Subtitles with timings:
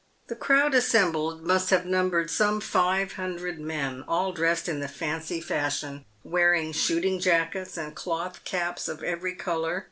[0.29, 5.39] The crowd assembled must have numbered some five hundred men, all dressed in the fancy
[5.39, 9.79] fashion, wearing shooting jackets and cloth caps of every colour.